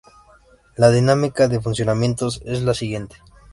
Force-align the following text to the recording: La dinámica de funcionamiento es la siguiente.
La 0.77 0.89
dinámica 0.89 1.47
de 1.47 1.61
funcionamiento 1.61 2.29
es 2.43 2.63
la 2.63 2.73
siguiente. 2.73 3.17